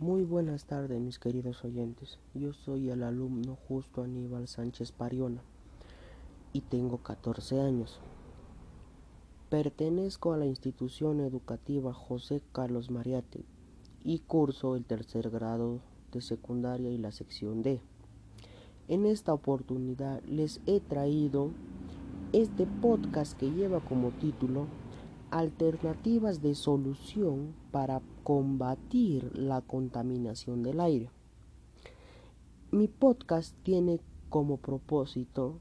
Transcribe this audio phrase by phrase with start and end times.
[0.00, 2.20] Muy buenas tardes mis queridos oyentes.
[2.32, 5.42] Yo soy el alumno Justo Aníbal Sánchez Pariona
[6.52, 7.98] y tengo 14 años.
[9.50, 13.44] Pertenezco a la institución educativa José Carlos Mariate
[14.04, 15.80] y curso el tercer grado
[16.12, 17.80] de secundaria y la sección D.
[18.86, 21.50] En esta oportunidad les he traído
[22.32, 24.68] este podcast que lleva como título
[25.30, 31.10] Alternativas de solución para combatir la contaminación del aire.
[32.70, 35.60] Mi podcast tiene como propósito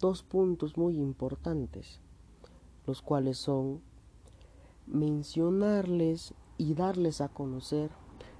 [0.00, 2.00] dos puntos muy importantes,
[2.84, 3.80] los cuales son
[4.88, 7.92] mencionarles y darles a conocer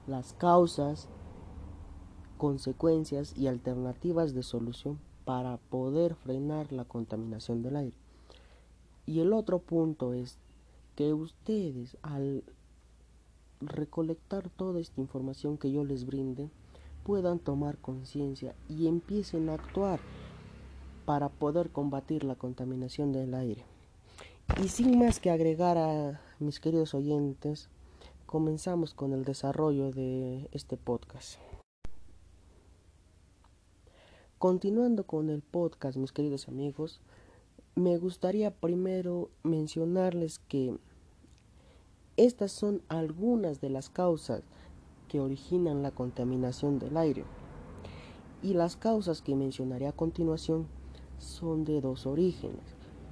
[0.09, 1.09] las causas,
[2.38, 8.03] consecuencias y alternativas de solución para poder frenar la contaminación del aire.
[9.06, 10.38] Y el otro punto es
[10.96, 12.45] que ustedes al
[13.60, 16.50] recolectar toda esta información que yo les brinde
[17.04, 20.01] puedan tomar conciencia y empiecen a actuar
[21.04, 23.64] para poder combatir la contaminación del aire.
[24.62, 27.68] Y sin más que agregar a mis queridos oyentes,
[28.26, 31.38] comenzamos con el desarrollo de este podcast.
[34.38, 37.01] Continuando con el podcast, mis queridos amigos,
[37.76, 40.78] me gustaría primero mencionarles que
[42.16, 44.42] estas son algunas de las causas
[45.08, 47.24] que originan la contaminación del aire.
[48.42, 50.68] Y las causas que mencionaré a continuación
[51.18, 52.62] son de dos orígenes.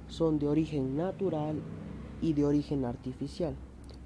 [0.07, 1.61] Son de origen natural
[2.21, 3.55] y de origen artificial.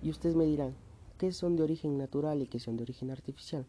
[0.01, 0.73] Y ustedes me dirán,
[1.19, 3.65] ¿qué son de origen natural y qué son de origen artificial?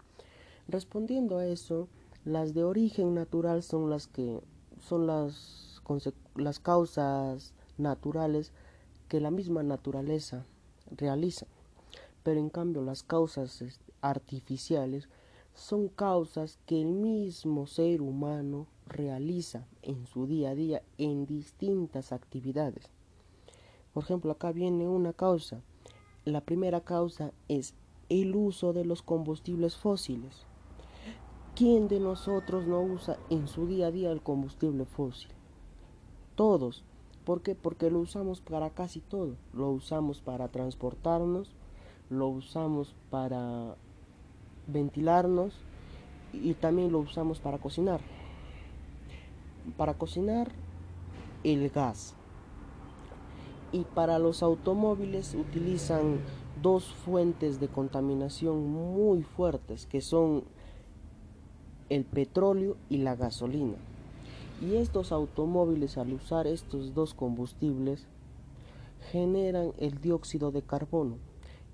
[0.68, 1.88] Respondiendo a eso,
[2.24, 4.40] las de origen natural son las que
[4.78, 5.67] son las
[6.34, 8.52] las causas naturales
[9.08, 10.44] que la misma naturaleza
[10.90, 11.46] realiza.
[12.22, 15.08] Pero en cambio las causas artificiales
[15.54, 22.12] son causas que el mismo ser humano realiza en su día a día en distintas
[22.12, 22.90] actividades.
[23.92, 25.60] Por ejemplo, acá viene una causa.
[26.24, 27.74] La primera causa es
[28.08, 30.46] el uso de los combustibles fósiles.
[31.56, 35.30] ¿Quién de nosotros no usa en su día a día el combustible fósil?
[36.38, 36.84] Todos.
[37.24, 37.56] ¿Por qué?
[37.56, 39.34] Porque lo usamos para casi todo.
[39.52, 41.50] Lo usamos para transportarnos,
[42.10, 43.74] lo usamos para
[44.68, 45.52] ventilarnos
[46.32, 48.00] y también lo usamos para cocinar.
[49.76, 50.52] Para cocinar
[51.42, 52.14] el gas.
[53.72, 56.20] Y para los automóviles utilizan
[56.62, 60.44] dos fuentes de contaminación muy fuertes que son
[61.88, 63.87] el petróleo y la gasolina.
[64.60, 68.06] Y estos automóviles al usar estos dos combustibles
[69.12, 71.18] generan el dióxido de carbono,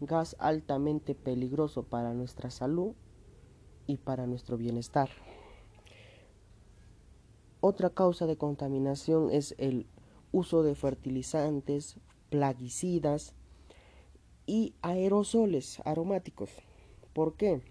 [0.00, 2.93] gas altamente peligroso para nuestra salud
[3.87, 5.09] y para nuestro bienestar.
[7.61, 9.87] Otra causa de contaminación es el
[10.33, 11.97] uso de fertilizantes,
[12.28, 13.34] plaguicidas
[14.45, 16.51] y aerosoles aromáticos.
[17.15, 17.62] ¿Por qué?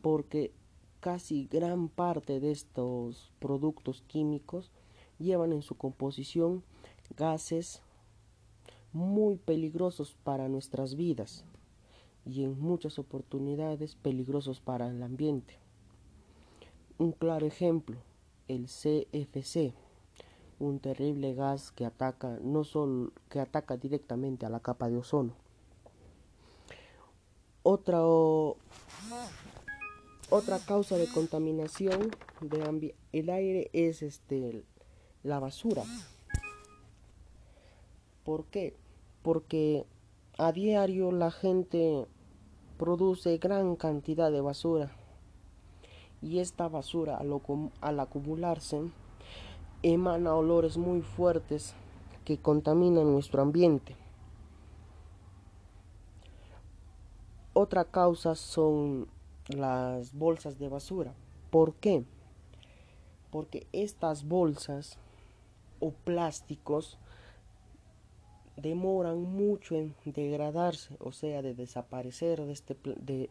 [0.00, 0.54] Porque
[1.02, 4.70] casi gran parte de estos productos químicos
[5.18, 6.62] llevan en su composición
[7.16, 7.82] gases
[8.92, 11.44] muy peligrosos para nuestras vidas
[12.24, 15.58] y en muchas oportunidades peligrosos para el ambiente.
[16.98, 17.96] Un claro ejemplo,
[18.46, 19.74] el CFC,
[20.60, 25.34] un terrible gas que ataca no solo que ataca directamente a la capa de ozono.
[27.64, 27.98] Otra
[30.32, 32.10] otra causa de contaminación
[32.40, 34.64] del aire es este,
[35.22, 35.82] la basura.
[38.24, 38.74] ¿Por qué?
[39.20, 39.84] Porque
[40.38, 42.06] a diario la gente
[42.78, 44.90] produce gran cantidad de basura
[46.22, 47.38] y esta basura al,
[47.82, 48.80] al acumularse
[49.82, 51.74] emana olores muy fuertes
[52.24, 53.96] que contaminan nuestro ambiente.
[57.52, 59.08] Otra causa son
[59.52, 61.14] las bolsas de basura.
[61.50, 62.04] ¿Por qué?
[63.30, 64.98] Porque estas bolsas
[65.80, 66.98] o plásticos
[68.56, 73.30] demoran mucho en degradarse, o sea, de desaparecer de este de,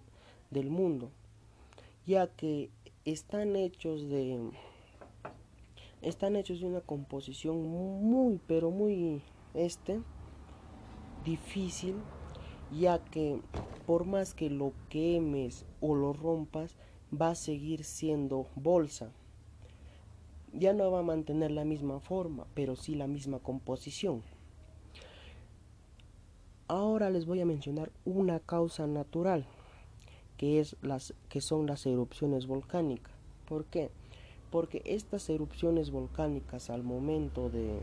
[0.49, 1.11] del mundo,
[2.05, 2.69] ya que
[3.05, 4.51] están hechos de
[6.01, 9.21] están hechos de una composición muy pero muy
[9.53, 10.01] este
[11.23, 11.95] difícil
[12.71, 13.39] ya que
[13.85, 16.77] por más que lo quemes o lo rompas,
[17.19, 19.11] va a seguir siendo bolsa.
[20.53, 24.21] Ya no va a mantener la misma forma, pero sí la misma composición.
[26.67, 29.45] Ahora les voy a mencionar una causa natural,
[30.37, 33.13] que, es las, que son las erupciones volcánicas.
[33.47, 33.89] ¿Por qué?
[34.51, 37.79] Porque estas erupciones volcánicas al momento de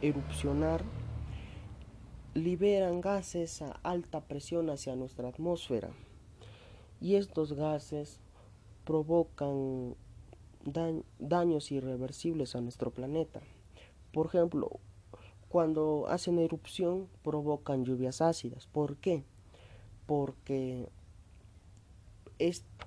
[0.00, 0.82] erupcionar
[2.34, 5.90] liberan gases a alta presión hacia nuestra atmósfera
[7.00, 8.20] y estos gases
[8.84, 9.94] provocan
[11.18, 13.40] daños irreversibles a nuestro planeta.
[14.12, 14.80] Por ejemplo,
[15.48, 18.66] cuando hacen erupción provocan lluvias ácidas.
[18.66, 19.24] ¿Por qué?
[20.06, 20.88] Porque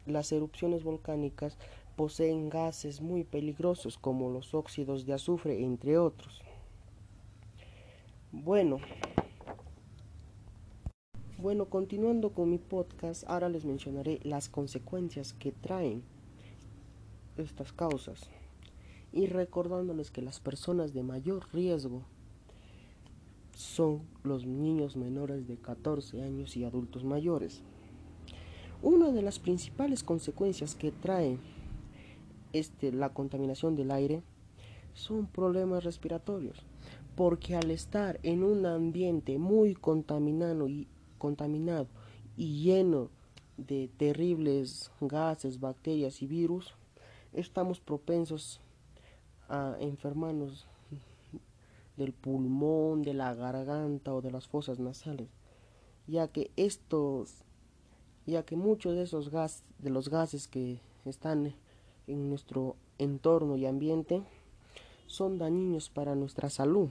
[0.05, 1.57] las erupciones volcánicas
[1.95, 6.41] poseen gases muy peligrosos como los óxidos de azufre, entre otros.
[8.31, 8.79] Bueno,
[11.45, 16.01] bueno, continuando con mi podcast, ahora les mencionaré las consecuencias que traen
[17.37, 18.31] estas causas
[19.13, 22.01] y recordándoles que las personas de mayor riesgo
[23.55, 27.61] son los niños menores de 14 años y adultos mayores.
[28.81, 31.37] Una de las principales consecuencias que trae
[32.53, 34.23] este, la contaminación del aire
[34.95, 36.65] son problemas respiratorios,
[37.15, 41.87] porque al estar en un ambiente muy contaminado y contaminado
[42.37, 43.09] y lleno
[43.57, 46.73] de terribles gases, bacterias y virus,
[47.33, 48.59] estamos propensos
[49.47, 50.67] a enfermarnos
[51.97, 55.29] del pulmón, de la garganta o de las fosas nasales,
[56.07, 57.43] ya que estos,
[58.25, 59.31] ya que muchos de esos
[59.79, 61.55] de los gases que están
[62.07, 64.23] en nuestro entorno y ambiente
[65.07, 66.89] son dañinos para nuestra salud.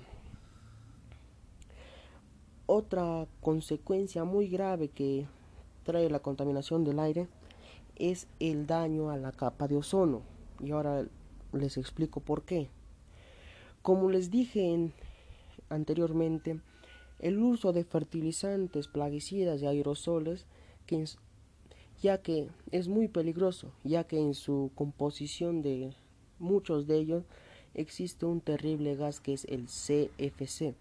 [2.67, 5.27] Otra consecuencia muy grave que
[5.85, 7.29] trae la contaminación del aire
[7.97, 10.23] es el daño a la capa de ozono.
[10.61, 11.07] Y ahora
[11.53, 12.69] les explico por qué.
[13.83, 14.91] Como les dije
[15.69, 16.61] anteriormente,
[17.19, 20.47] el uso de fertilizantes, plaguicidas y aerosoles,
[22.03, 25.95] ya que es muy peligroso, ya que en su composición de
[26.39, 27.25] muchos de ellos
[27.75, 30.75] existe un terrible gas que es el CFC,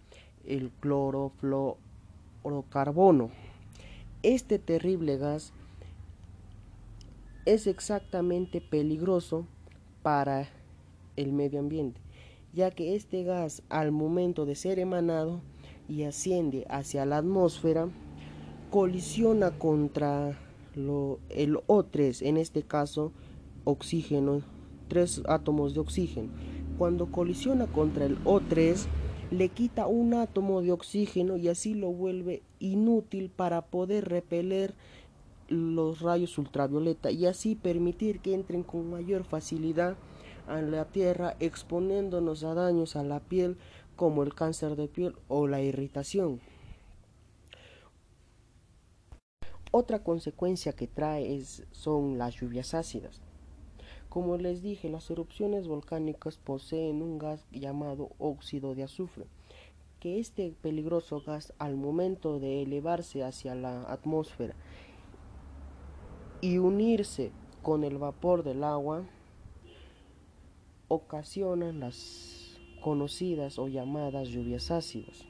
[0.46, 3.32] el clorofluorocarbono.
[4.22, 5.52] Este terrible gas
[7.46, 9.46] es exactamente peligroso
[10.02, 10.48] para
[11.16, 12.02] el medio ambiente,
[12.54, 15.42] ya que este gas al momento de ser emanado
[15.90, 17.90] y asciende hacia la atmósfera,
[18.72, 20.40] colisiona contra
[20.76, 23.12] el O3, en este caso
[23.66, 24.42] oxígeno,
[24.88, 26.30] tres átomos de oxígeno.
[26.78, 28.86] Cuando colisiona contra el O3,
[29.34, 34.76] le quita un átomo de oxígeno y así lo vuelve inútil para poder repeler
[35.48, 39.96] los rayos ultravioleta y así permitir que entren con mayor facilidad
[40.48, 43.58] a la Tierra exponiéndonos a daños a la piel
[43.96, 46.40] como el cáncer de piel o la irritación.
[49.72, 53.23] Otra consecuencia que trae son las lluvias ácidas.
[54.14, 59.26] Como les dije, las erupciones volcánicas poseen un gas llamado óxido de azufre,
[60.00, 64.54] que este peligroso gas al momento de elevarse hacia la atmósfera
[66.42, 67.32] y unirse
[67.64, 69.04] con el vapor del agua,
[70.90, 75.26] ocasionan las conocidas o llamadas lluvias ácidas.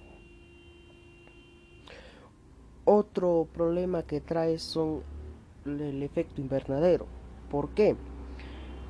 [2.84, 5.04] Otro problema que trae son
[5.66, 7.06] el efecto invernadero.
[7.50, 7.96] ¿Por qué?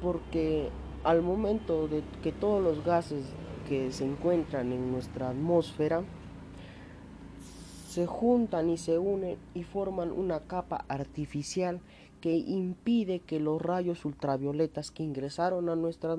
[0.03, 0.69] Porque
[1.05, 3.25] al momento de que todos los gases
[3.67, 6.03] que se encuentran en nuestra atmósfera
[7.87, 11.79] se juntan y se unen y forman una capa artificial
[12.19, 16.17] que impide que los rayos ultravioletas que ingresaron a nuestra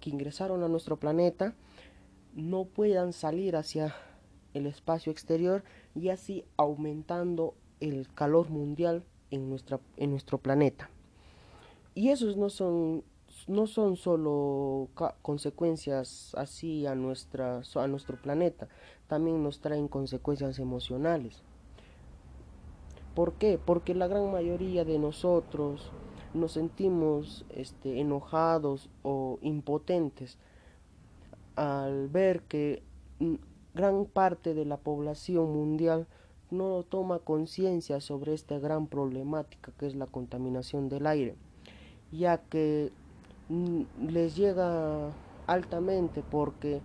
[0.00, 1.54] que ingresaron a nuestro planeta
[2.34, 3.94] no puedan salir hacia
[4.54, 10.88] el espacio exterior y así aumentando el calor mundial en nuestra en nuestro planeta.
[11.94, 13.02] Y esos no son
[13.46, 14.88] no son solo
[15.22, 18.68] consecuencias así a, nuestra, a nuestro planeta,
[19.06, 21.42] también nos traen consecuencias emocionales.
[23.14, 23.58] ¿Por qué?
[23.58, 25.90] Porque la gran mayoría de nosotros
[26.34, 30.38] nos sentimos este, enojados o impotentes
[31.56, 32.82] al ver que
[33.74, 36.06] gran parte de la población mundial
[36.50, 41.34] no toma conciencia sobre esta gran problemática que es la contaminación del aire,
[42.12, 42.92] ya que
[43.48, 45.10] les llega
[45.46, 46.80] altamente porque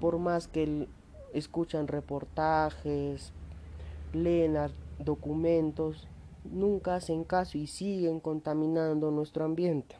[0.00, 0.88] por más que
[1.32, 3.32] escuchan reportajes,
[4.12, 4.56] leen
[4.98, 6.08] documentos,
[6.44, 9.96] nunca hacen caso y siguen contaminando nuestro ambiente.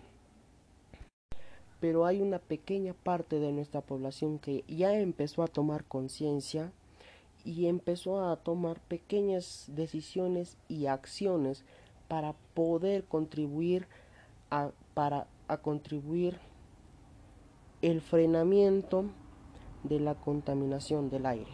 [1.79, 6.73] Pero hay una pequeña parte de nuestra población que ya empezó a tomar conciencia
[7.45, 11.65] y empezó a tomar pequeñas decisiones y acciones
[12.09, 13.87] para poder contribuir
[14.51, 16.39] a, para, a contribuir
[17.83, 19.07] el frenamiento
[19.83, 21.51] de la contaminación del aire.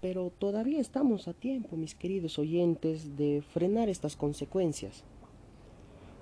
[0.00, 5.02] Pero todavía estamos a tiempo, mis queridos oyentes, de frenar estas consecuencias.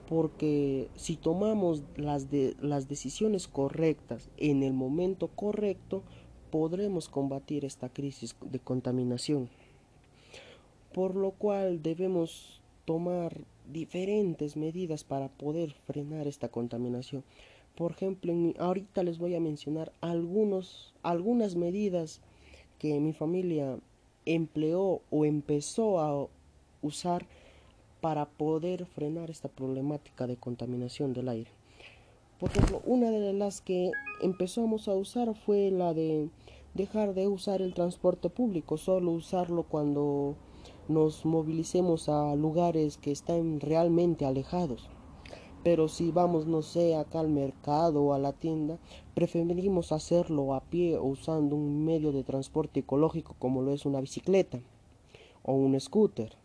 [0.08, 6.02] Porque si tomamos las, de, las decisiones correctas en el momento correcto,
[6.50, 9.50] podremos combatir esta crisis de contaminación.
[10.94, 17.24] Por lo cual debemos tomar diferentes medidas para poder frenar esta contaminación.
[17.76, 22.20] Por ejemplo, ahorita les voy a mencionar algunos, algunas medidas
[22.78, 23.78] que mi familia
[24.24, 26.28] empleó o empezó a
[26.82, 27.26] usar
[28.00, 31.50] para poder frenar esta problemática de contaminación del aire.
[32.38, 36.28] Por ejemplo, una de las que empezamos a usar fue la de
[36.74, 40.36] dejar de usar el transporte público, solo usarlo cuando
[40.88, 44.88] nos movilicemos a lugares que están realmente alejados.
[45.62, 48.78] Pero si vamos, no sé, acá al mercado o a la tienda,
[49.14, 54.00] preferimos hacerlo a pie o usando un medio de transporte ecológico como lo es una
[54.00, 54.60] bicicleta
[55.42, 56.36] o un scooter,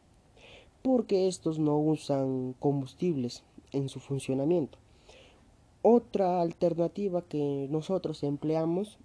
[0.81, 4.79] porque estos no usan combustibles en su funcionamiento.
[5.83, 8.97] Otra alternativa que nosotros empleamos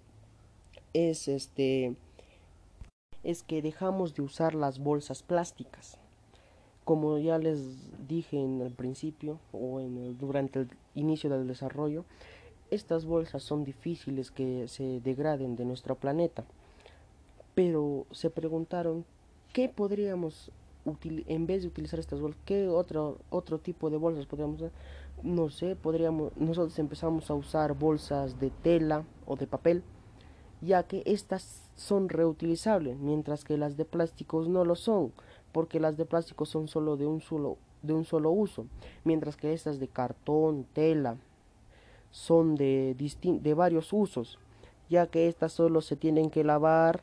[0.93, 1.95] es este
[3.27, 5.99] es que dejamos de usar las bolsas plásticas
[6.87, 7.59] como ya les
[8.07, 12.05] dije en el principio o en el, durante el inicio del desarrollo,
[12.71, 16.45] estas bolsas son difíciles que se degraden de nuestro planeta.
[17.55, 19.03] Pero se preguntaron
[19.51, 20.49] qué podríamos
[21.03, 24.71] en vez de utilizar estas bolsas, qué otro otro tipo de bolsas podríamos usar.
[25.23, 29.83] No sé, podríamos nosotros empezamos a usar bolsas de tela o de papel,
[30.61, 35.11] ya que estas son reutilizables, mientras que las de plásticos no lo son
[35.57, 38.67] porque las de plástico son solo de un solo, de un solo uso,
[39.03, 41.17] mientras que estas de cartón, tela,
[42.11, 44.37] son de, de varios usos,
[44.87, 47.01] ya que estas solo se tienen que lavar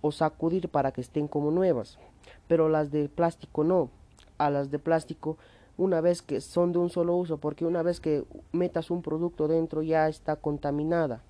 [0.00, 1.98] o sacudir para que estén como nuevas,
[2.46, 3.90] pero las de plástico no,
[4.38, 5.36] a las de plástico
[5.76, 9.48] una vez que son de un solo uso, porque una vez que metas un producto
[9.48, 11.22] dentro ya está contaminada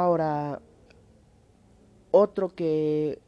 [0.00, 0.62] Ahora,
[2.12, 3.18] otro que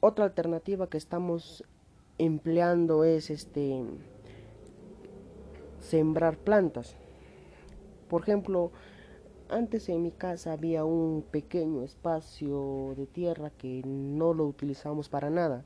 [0.00, 1.64] otra alternativa que estamos
[2.18, 3.82] empleando es este
[5.78, 6.94] sembrar plantas.
[8.10, 8.70] Por ejemplo,
[9.48, 15.30] antes en mi casa había un pequeño espacio de tierra que no lo utilizamos para
[15.30, 15.64] nada.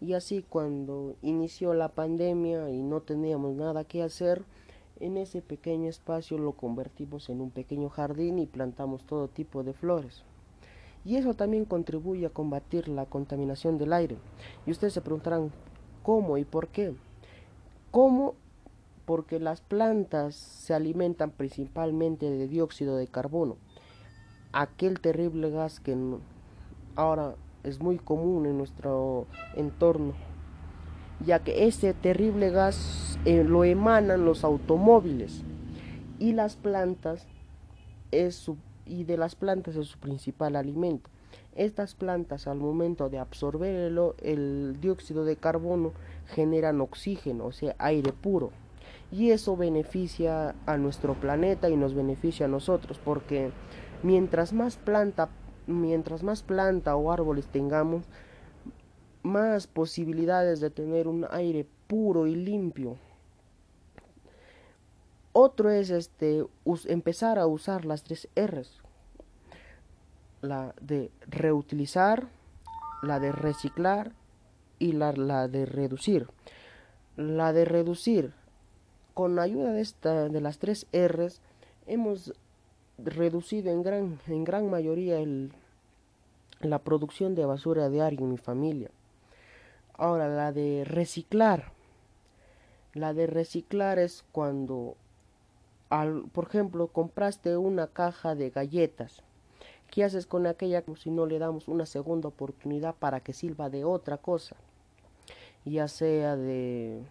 [0.00, 4.42] Y así cuando inició la pandemia y no teníamos nada que hacer,
[5.02, 9.72] en ese pequeño espacio lo convertimos en un pequeño jardín y plantamos todo tipo de
[9.72, 10.22] flores.
[11.04, 14.16] Y eso también contribuye a combatir la contaminación del aire.
[14.64, 15.50] Y ustedes se preguntarán,
[16.04, 16.94] ¿cómo y por qué?
[17.90, 18.36] ¿Cómo?
[19.04, 23.56] Porque las plantas se alimentan principalmente de dióxido de carbono,
[24.52, 25.96] aquel terrible gas que
[26.94, 30.14] ahora es muy común en nuestro entorno
[31.24, 35.42] ya que ese terrible gas eh, lo emanan los automóviles
[36.18, 37.26] y las plantas
[38.10, 38.50] es
[38.84, 41.08] y de las plantas es su principal alimento.
[41.54, 45.92] Estas plantas al momento de absorber el, el dióxido de carbono
[46.26, 48.50] generan oxígeno, o sea, aire puro.
[49.10, 53.50] Y eso beneficia a nuestro planeta y nos beneficia a nosotros, porque
[54.02, 55.28] mientras más planta,
[55.66, 58.04] mientras más planta o árboles tengamos,
[59.22, 62.96] más posibilidades de tener un aire puro y limpio.
[65.32, 66.44] Otro es este
[66.86, 68.82] empezar a usar las tres R's.
[70.42, 72.28] La de reutilizar,
[73.02, 74.12] la de reciclar
[74.78, 76.28] y la, la de reducir.
[77.16, 78.34] La de reducir,
[79.14, 81.40] con ayuda de esta de las tres R's,
[81.86, 82.34] hemos
[82.98, 85.52] reducido en gran, en gran mayoría el,
[86.60, 88.90] la producción de basura diaria en mi familia.
[89.94, 91.72] Ahora, la de reciclar.
[92.94, 94.96] La de reciclar es cuando,
[95.90, 99.22] al, por ejemplo, compraste una caja de galletas.
[99.90, 103.84] ¿Qué haces con aquella si no le damos una segunda oportunidad para que sirva de
[103.84, 104.56] otra cosa?
[105.64, 107.04] Ya sea de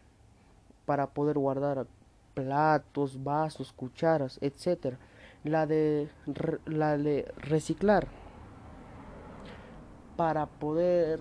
[0.85, 1.85] para poder guardar
[2.33, 4.97] platos, vasos, cucharas, etcétera.
[5.43, 6.09] La de
[6.65, 8.07] la de reciclar
[10.17, 11.19] para poder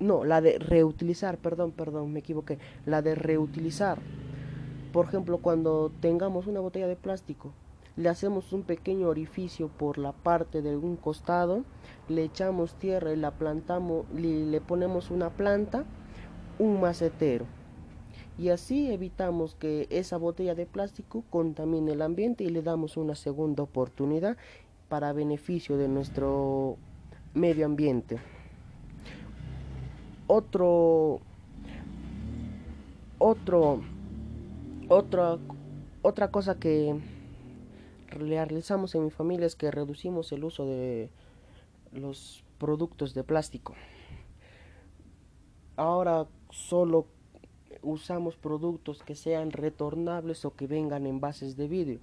[0.00, 3.98] no, la de reutilizar, perdón, perdón, me equivoqué, la de reutilizar
[4.92, 7.52] por ejemplo, cuando tengamos una botella de plástico,
[7.96, 11.64] le hacemos un pequeño orificio por la parte de un costado,
[12.08, 15.84] le echamos tierra y la plantamos, le, le ponemos una planta,
[16.58, 17.46] un macetero.
[18.36, 23.14] Y así evitamos que esa botella de plástico contamine el ambiente y le damos una
[23.14, 24.36] segunda oportunidad
[24.88, 26.78] para beneficio de nuestro
[27.32, 28.18] medio ambiente.
[30.32, 31.18] Otro
[33.18, 33.80] otro
[34.86, 35.38] otra
[36.02, 37.00] otra cosa que
[38.06, 41.10] realizamos en mi familia es que reducimos el uso de
[41.90, 43.74] los productos de plástico.
[45.74, 47.08] Ahora solo
[47.82, 51.98] usamos productos que sean retornables o que vengan en bases de vidrio,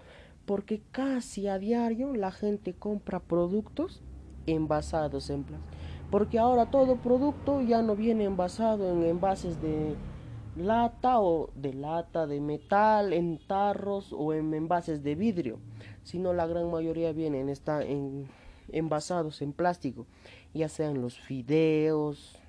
[0.46, 4.03] porque casi a diario la gente compra productos
[4.48, 5.87] envasados en plástico.
[6.10, 9.96] Porque ahora todo producto ya no viene envasado en envases de
[10.56, 15.60] lata o de lata de metal, en tarros o en envases de vidrio,
[16.04, 18.28] sino la gran mayoría vienen está en,
[18.72, 20.08] envasados en plástico,
[20.54, 22.40] ya sean los fideos,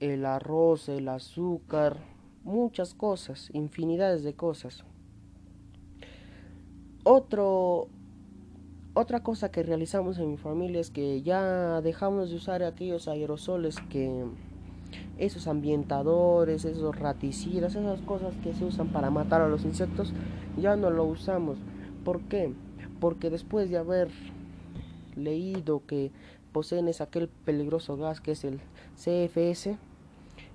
[0.00, 1.98] el arroz, el azúcar,
[2.42, 4.84] muchas cosas, infinidades de cosas.
[7.04, 7.88] Otro,
[9.00, 13.76] otra cosa que realizamos en mi familia es que ya dejamos de usar aquellos aerosoles
[13.88, 14.24] que
[15.18, 20.12] esos ambientadores, esos raticidas, esas cosas que se usan para matar a los insectos,
[20.58, 21.58] ya no lo usamos.
[22.04, 22.52] ¿Por qué?
[23.00, 24.10] Porque después de haber
[25.16, 26.10] leído que
[26.52, 28.60] poseen es aquel peligroso gas que es el
[28.96, 29.76] CFS,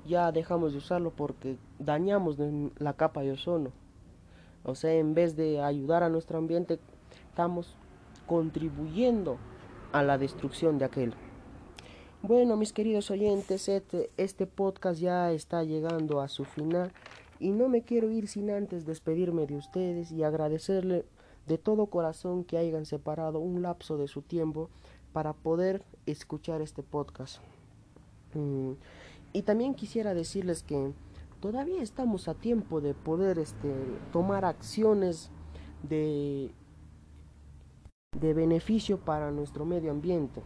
[0.08, 2.38] ya dejamos de usarlo porque dañamos
[2.78, 3.72] la capa de ozono.
[4.64, 6.80] O sea, en vez de ayudar a nuestro ambiente,
[7.30, 7.76] estamos
[8.26, 9.38] contribuyendo
[9.92, 11.14] a la destrucción de aquel.
[12.22, 16.92] Bueno, mis queridos oyentes, este, este podcast ya está llegando a su final
[17.40, 21.06] y no me quiero ir sin antes despedirme de ustedes y agradecerle
[21.48, 24.70] de todo corazón que hayan separado un lapso de su tiempo
[25.14, 27.42] para poder escuchar este podcast.
[28.34, 28.72] Mm,
[29.34, 30.94] y también quisiera decirles que
[31.40, 33.72] todavía estamos a tiempo de poder este,
[34.12, 35.30] tomar acciones
[35.84, 36.52] de,
[38.20, 40.42] de beneficio para nuestro medio ambiente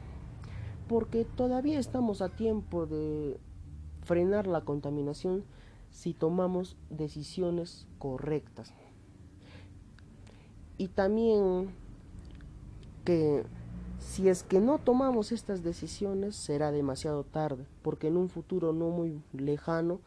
[0.90, 3.40] porque todavía estamos a tiempo de
[4.02, 5.46] frenar la contaminación
[5.92, 8.74] si tomamos decisiones correctas.
[10.80, 11.70] Y también
[13.06, 13.46] que
[14.00, 18.90] si es que no tomamos estas decisiones será demasiado tarde, porque en un futuro no
[18.90, 20.02] muy lejano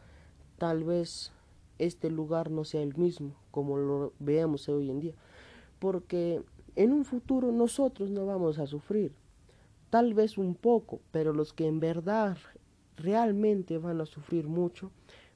[0.57, 1.31] tal vez
[1.79, 5.13] este lugar no sea el mismo como lo veamos hoy en día,
[5.79, 6.43] porque
[6.75, 9.13] en un futuro nosotros no vamos a sufrir,
[9.89, 12.37] tal vez un poco, pero los que en verdad
[12.97, 14.91] realmente van a sufrir mucho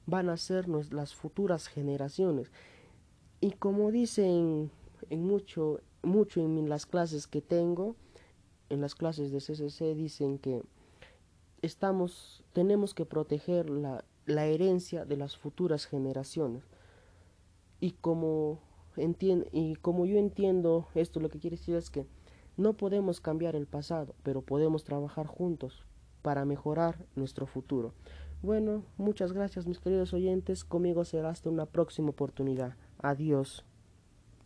[0.06, 2.50] van a ser las futuras generaciones.
[3.40, 4.70] Y como dicen
[5.10, 7.94] en mucho, mucho en las clases que tengo,
[8.70, 10.62] en las clases de CCC dicen que
[11.62, 16.64] estamos, tenemos que proteger la, la herencia de las futuras generaciones.
[17.80, 18.58] Y como,
[19.52, 22.06] y como yo entiendo esto, lo que quiere decir es que
[22.56, 25.84] no podemos cambiar el pasado, pero podemos trabajar juntos
[26.22, 27.94] para mejorar nuestro futuro.
[28.42, 32.74] Bueno, muchas gracias mis queridos oyentes, conmigo será hasta una próxima oportunidad.
[32.98, 33.64] Adiós.